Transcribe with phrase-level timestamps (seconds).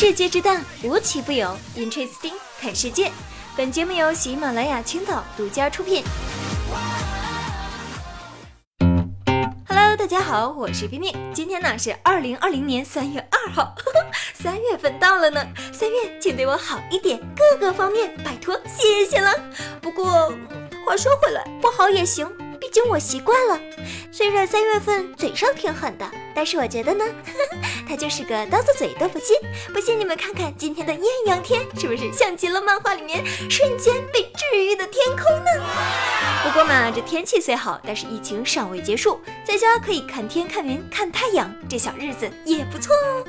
[0.00, 1.58] 世界之大，无奇不有。
[1.76, 3.10] Interesting，看世界。
[3.56, 6.04] 本节目由喜马拉雅青岛独家出品。
[9.66, 11.12] Hello，大家好，我是冰冰。
[11.34, 13.74] 今天呢是二零二零年三月二号，
[14.34, 15.44] 三月份到了呢。
[15.72, 19.34] 三月，请对我好一点，各个方面拜托，谢谢了。
[19.82, 20.32] 不过
[20.86, 22.24] 话说回来，不好也行。
[22.60, 23.60] 毕竟我习惯了，
[24.12, 26.08] 虽然三月份嘴上挺狠的，
[26.38, 27.04] 但是我觉得呢，
[27.88, 29.36] 他就是个刀子嘴豆腐心。
[29.74, 35.50] 不信你们看看今天的艳阳天，是不是像极了漫画里面瞬间被治愈的天空呢？
[36.44, 43.24] 不过嘛，这天气虽好，但是疫情尚未结束，在家可以看天、看云、看太阳，这小日子也不错哦。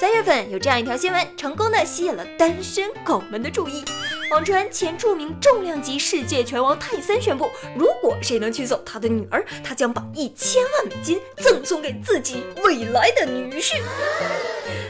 [0.00, 3.84] 三月份有这样一条新闻，成功的吸引了单身狗们的注意。
[4.30, 13.80] 网传前著名重量级世界拳王泰森宣布，如果谁能娶走他的女儿，他将把一千万美金赠送给自己未来的女婿。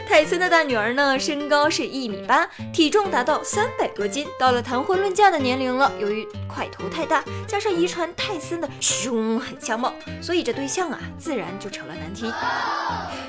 [0.08, 5.92] 泰森的大女儿呢，身高是一米八，体重达到三百多斤，到了谈婚论嫁的年龄了。
[6.00, 12.32] 由于块头太大，加上遗传泰森的凶狠相貌，所以这对象啊，自然就成了难题。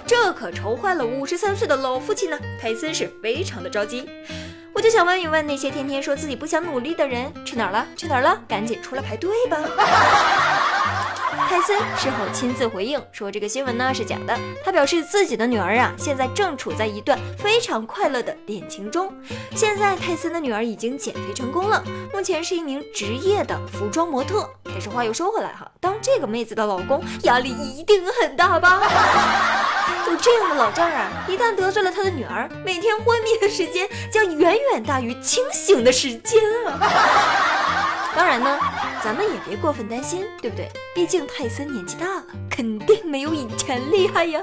[0.05, 2.39] 这可愁坏了五十三岁的老父亲呢。
[2.61, 4.07] 泰森是非常的着急。
[4.77, 7.83] 我就想问一问那些天天说自己不想努力的人，去哪儿了？
[7.95, 8.39] 去哪儿了？
[8.47, 9.57] 赶紧出来排队吧！
[11.49, 14.37] 泰森事后亲自回应说，这个新闻呢是假的。
[14.63, 19.11] 他表示自己的女儿啊，现在正处在一段非常快乐的恋情中。
[19.55, 21.83] 现在泰森的女儿已经减肥成功了，
[22.13, 24.47] 目前是一名职业的服装模特。
[24.63, 28.79] 但是话又说回来哈，当这个妹子的老公压力一定很大吧？
[30.07, 36.79] 有这样的老丈人，一旦得罪了他的女儿，每天昏迷的时间将远远大于清醒的时间啊！
[38.15, 38.57] 当然呢，
[39.03, 40.69] 咱们也别过分担心，对不对？
[40.93, 44.41] 毕竟泰森年纪大了，肯定没有以前厉害呀。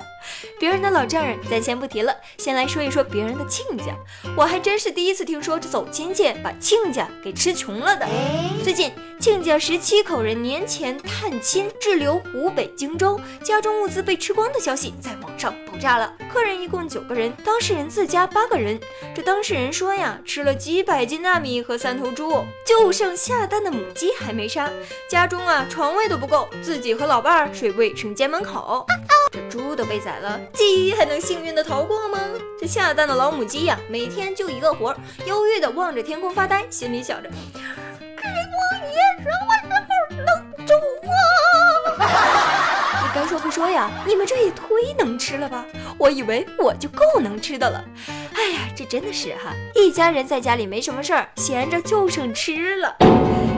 [0.58, 3.94] 别人的老丈人咱先不提了，先来说一说别人的亲家。
[4.36, 8.06] 我还真是第一次听说这走亲戚把亲家给吃穷了的。
[8.62, 8.92] 最近。
[9.20, 16.12] 亲家十七口人年前探亲滞留湖北荆州，家中物资被吃光的消息在网上爆炸了。
[16.30, 18.78] 客人一共九个人，当事人自家八个人。
[19.14, 24.70] 这当事人说呀，吃了几百斤大米和三头猪，就剩下蛋的母鸡还没没杀。
[25.08, 28.84] 家中啊床位都不够，自己和老伴儿睡卫生间门口。
[29.32, 32.18] 这猪都被宰了，鸡还能幸运的逃过吗？
[32.60, 37.30] 这下蛋的老母鸡呀，每天就一个活儿，忧郁的望着天空发呆，心里想着。
[37.30, 37.34] 什
[38.26, 38.60] 么
[39.22, 39.46] 时候
[40.10, 40.74] 能煮
[41.08, 42.04] 啊？
[43.02, 43.90] 你该说不说呀？
[44.06, 45.64] 你们这也忒能吃了吧？
[45.96, 47.82] 我以为我就够能吃的了。
[48.54, 52.96] 呀，这真的是哈，一家人在家里没什么事儿，闲着就剩吃了。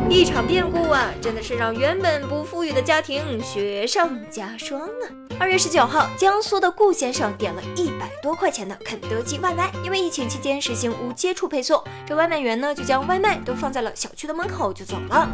[0.09, 5.05] 一场变故啊，真的是让原本不富裕的家庭雪上加霜啊！
[5.39, 15.29] 二月十九号，江苏的顾先生点了一百多块钱的肯德基外卖，因为疫情期间实行无接触配送，这外卖员呢就将外卖都放在了小区的门口就走了。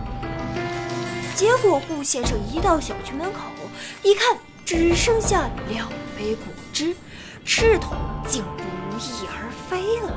[1.35, 3.41] 结果顾先生一到小区门口，
[4.03, 6.95] 一看只剩下两杯果汁，
[7.45, 7.95] 赤桶
[8.27, 10.13] 竟不翼而飞了。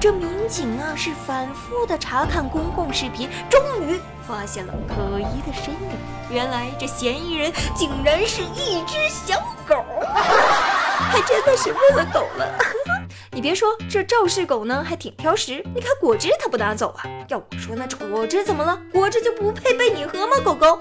[0.00, 5.90] 这民警啊是反复的查看公共视频，终于发现了可疑的身影。
[6.30, 12.48] 原来这嫌疑人竟然是一只小狗， 还真的是喂了狗了。
[13.34, 15.64] 你别说，这肇事狗呢还挺挑食。
[15.74, 17.02] 你看果汁它不拿走啊？
[17.28, 18.78] 要我说，那这果汁怎么了？
[18.92, 20.36] 果汁就不配被你喝吗？
[20.44, 20.80] 狗狗，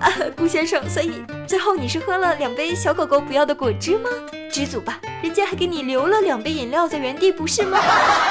[0.00, 4.10] 啊， 顾先生，所以最后你是喝了两杯小狗狗不要的果汁吗？
[4.52, 7.78] 知足吧，人家还给你留了两杯饮料在原地，不是吗？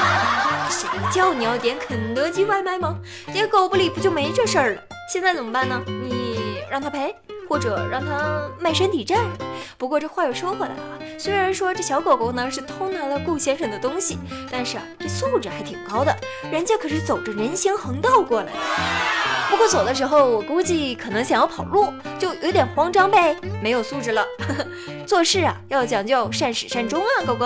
[0.70, 2.96] 谁叫你要点肯德基外卖吗？
[3.34, 4.82] 点狗不理不就没这事儿了？
[5.12, 5.82] 现在怎么办呢？
[5.88, 7.16] 你让他赔，
[7.50, 9.18] 或者让他卖身抵债？
[9.80, 14.20] 不过这话又说回来了，虽然说这小狗狗呢是偷拿了顾先生的东西，
[14.52, 16.16] 但是啊这素质还挺高的，
[16.52, 19.21] 人家可是走着人行横道过来的。
[19.52, 24.26] 不过走的时候，我估计可能想要跑路，就有点慌张呗，没有素质了。
[25.06, 27.46] 做事啊要讲究善始善终啊，狗狗。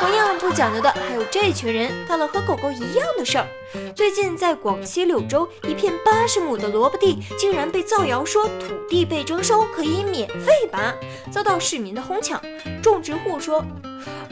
[0.00, 3.46] 同样不讲究的还有这群人，干了和狗狗一样的事儿。
[3.94, 10.92] 最近在广西柳州，一片八十亩的萝卜地竟然被造谣说土地被征收，可以免费拔，
[11.30, 12.40] 遭到市民的哄抢。
[12.82, 13.64] 种植户说：“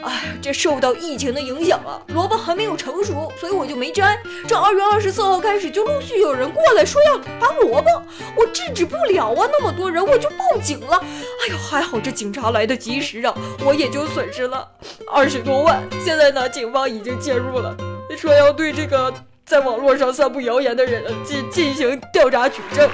[0.01, 4.17] 哎，这受到疫情的影响啊，萝卜还没有成熟，所以我就没摘。
[4.47, 7.89] 这二月二十四号开始，就陆续有人过来说要拔萝卜，
[8.35, 10.97] 我制止不了啊，那么多人，我就报警了。
[10.97, 13.33] 哎呦，还好这警察来得及时啊，
[13.65, 14.67] 我也就损失了
[15.11, 15.81] 二十多万。
[16.03, 17.75] 现在呢，警方已经介入了，
[18.17, 19.13] 说要对这个。”
[19.49, 22.87] 在网络上散布谣言的人进进行调查取证。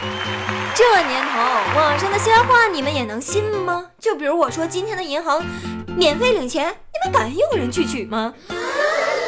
[0.73, 3.87] 这年头，网上的瞎话你们也能信吗？
[3.99, 5.43] 就比如我说今天的银行
[5.95, 8.33] 免费领钱，你们敢有人去取吗？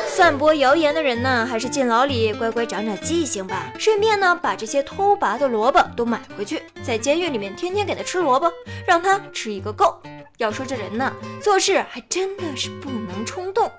[0.05, 3.71] 散播谣言的人呢，还是进牢里乖乖长长记性吧。
[3.79, 8.51] 顺便呢，把这些偷拔的萝卜都买回去，在监狱里面天天给他吃萝卜，
[8.85, 9.97] 让他吃一个够。
[10.39, 13.71] 要说这人呢，做事还真的是不能冲动。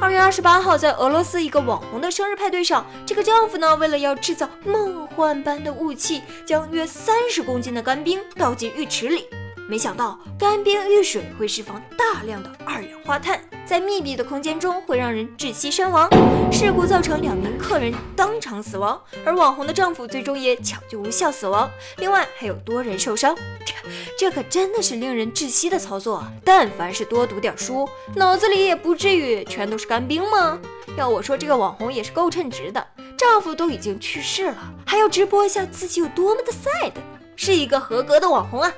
[0.00, 9.26] 二月二十八号，在俄罗斯一个网红的生日派对上，这个丈夫呢，为了要制造梦幻般的雾气，将约三十公斤的干冰倒进浴池里。
[9.68, 16.08] 没想到干冰遇水会释放大量的二氧化碳，在密闭的空间中会让人窒息身亡。
[16.52, 21.70] 事故造成两名客人当场死亡，而网红的丈夫最终也抢救无效死亡。
[21.96, 23.74] 另外还有多人受伤，这
[24.18, 26.22] 这可真的是令人窒息的操作。
[26.44, 30.58] 但凡是多读点书，脑子里也不至于全都是干冰吗？
[30.98, 32.86] 要我说，这个网红也是够称职的，
[33.16, 36.92] 丈夫都已经去世了，还要直播一下自己有多么的 sad，
[37.36, 38.70] 是一个合格的网红啊！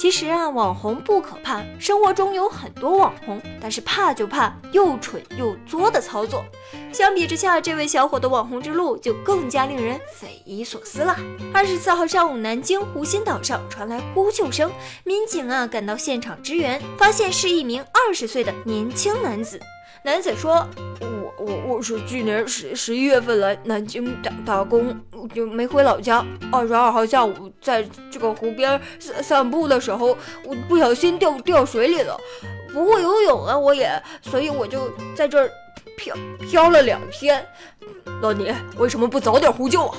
[0.00, 6.42] 其实啊，网红不可怕，生活中有很多网红，但是怕就怕又蠢又作的操作。
[6.90, 11.14] 相比之下，这位小伙的网红之路就更加令人匪夷所思了。
[11.52, 14.72] 二十四号上午，南京湖心岛上传来呼救声，
[15.04, 19.60] 民警啊赶到现场支援，发现是一名二十岁的年轻男子。
[20.02, 20.66] 男子说
[21.40, 24.94] ：“我我是去年十十一月份来南京打打工，
[25.34, 26.22] 就没回老家。
[26.52, 27.32] 二十二号下午
[27.62, 32.14] 在这个湖边散散步的时候，我不小心掉掉水里了，
[32.74, 33.90] 不会游泳啊，我也，
[34.20, 35.50] 所以我就在这儿
[35.96, 37.42] 漂漂了两天。
[38.20, 39.96] 老倪，为什么不早点呼救啊？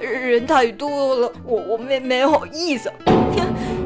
[0.00, 2.90] 人人太多了，我我没没好意思。”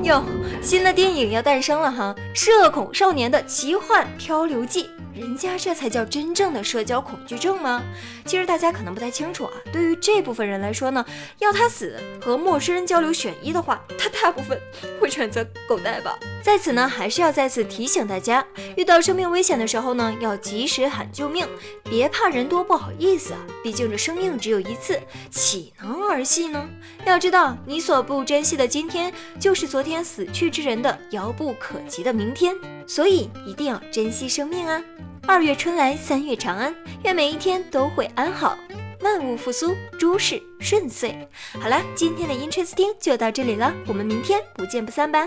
[0.05, 0.22] 哟，
[0.62, 2.14] 新的电影要诞生了哈！
[2.34, 4.90] 社恐少年的奇幻漂流记。
[5.14, 7.82] 人家这才叫真正的社交恐惧症吗？
[8.26, 9.52] 其实大家可能不太清楚啊。
[9.72, 11.05] 对于这部分人来说呢，
[11.38, 14.61] 要他死和陌生人交流选一的话，他大部分
[15.00, 16.19] 会选择狗带吧。
[16.44, 18.46] 在此呢，还是要再次提醒大家，
[18.76, 21.49] 遇到生命危险的时候呢，要及时喊救命，
[21.85, 23.41] 别怕人多不好意思啊。
[23.62, 25.00] 毕竟这生命只有一次，
[25.31, 26.69] 岂能儿戏呢？
[27.06, 29.11] 要知道，你所不珍惜的今天，
[29.41, 32.55] 就是昨天死去之人的遥不可及的明天。
[32.87, 34.85] 所以一定要珍惜生命啊！
[35.26, 36.75] 二月春来，三月长安，
[37.05, 38.58] 愿每一天都会安好，
[39.00, 41.26] 万物复苏，诸事顺遂。
[41.58, 45.26] 好了，今天的 Interesting 就到这里了，我们明天不见不散吧。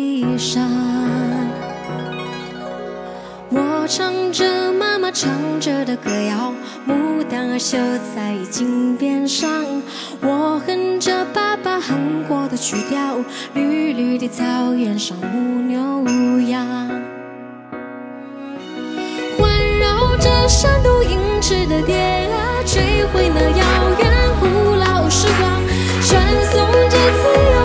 [5.21, 5.29] 唱
[5.59, 6.51] 着的歌谣，
[6.87, 7.77] 牡丹儿绣
[8.15, 9.47] 在襟边上。
[10.19, 13.17] 我哼着爸爸哼过的曲调，
[13.53, 16.65] 绿绿的草原上牧牛羊。
[19.37, 23.63] 环绕着山都映赤的蝶啊，追回那遥
[23.99, 24.09] 远
[24.39, 25.61] 古老时光，
[26.01, 26.19] 传
[26.51, 27.60] 颂着自由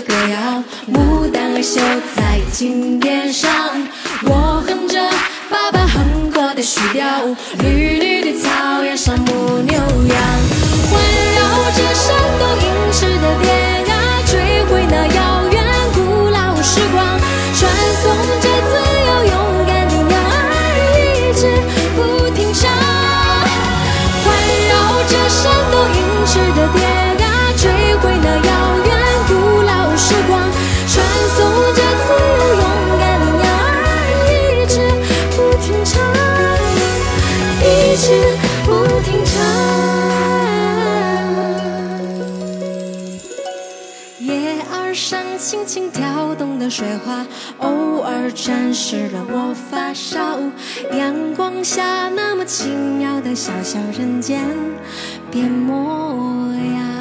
[0.00, 0.62] 歌谣，
[0.92, 1.80] 牡丹儿绣
[2.14, 3.50] 在金匾上。
[4.24, 5.00] 我哼着
[5.50, 7.04] 爸爸哼过的曲调，
[7.58, 10.57] 绿绿的草原上牧牛羊，
[47.58, 50.38] 偶尔沾湿了我发梢。
[50.92, 54.44] 阳光下那么奇妙的小小人间
[55.30, 56.97] 变模样。